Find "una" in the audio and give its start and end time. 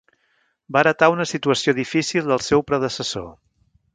1.15-1.27